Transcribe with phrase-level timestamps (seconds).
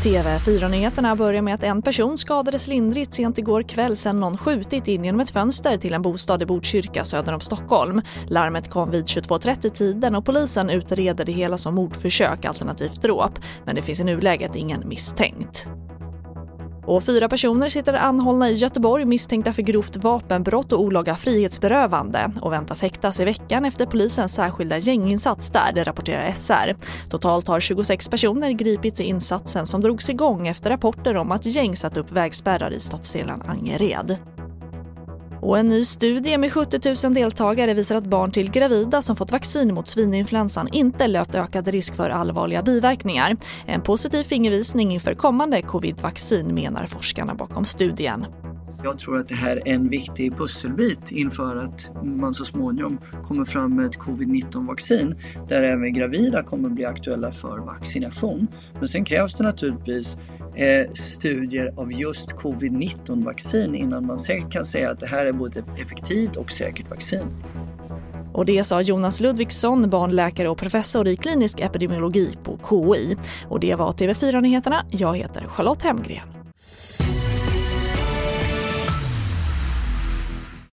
[0.00, 5.04] TV4-nyheterna börjar med att en person skadades lindrigt sent igår kväll sen någon skjutit in
[5.04, 8.02] genom ett fönster till en bostad i Botkyrka söder om Stockholm.
[8.28, 13.38] Larmet kom vid 22.30-tiden och polisen utreder det hela som mordförsök alternativt dråp.
[13.64, 15.66] Men det finns i nuläget ingen misstänkt.
[16.86, 22.52] Och fyra personer sitter anhållna i Göteborg misstänkta för grovt vapenbrott och olaga frihetsberövande och
[22.52, 26.76] väntas häktas i veckan efter polisens särskilda gänginsats där, det rapporterar SR.
[27.10, 31.76] Totalt har 26 personer gripits i insatsen som drogs igång efter rapporter om att gäng
[31.76, 34.16] satt upp vägspärrar i stadsdelen Angered.
[35.42, 39.32] Och en ny studie med 70 000 deltagare visar att barn till gravida som fått
[39.32, 43.36] vaccin mot svininfluensan inte löpt ökad risk för allvarliga biverkningar.
[43.66, 48.26] En positiv fingervisning inför kommande covid-vaccin menar forskarna bakom studien.
[48.84, 53.44] Jag tror att det här är en viktig pusselbit inför att man så småningom kommer
[53.44, 55.14] fram med ett covid-19-vaccin
[55.48, 58.46] där även gravida kommer bli aktuella för vaccination.
[58.78, 60.18] Men sen krävs det naturligtvis
[60.60, 64.18] eh, studier av just covid-19-vaccin innan man
[64.50, 67.26] kan säga att det här är både effektivt och säkert vaccin.
[68.32, 73.16] Och det sa Jonas Ludvigsson, barnläkare och professor i klinisk epidemiologi på KI.
[73.48, 74.86] Och det var TV4 Nyheterna.
[74.90, 76.39] Jag heter Charlotte Hemgren.